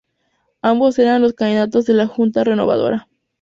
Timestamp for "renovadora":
2.43-3.07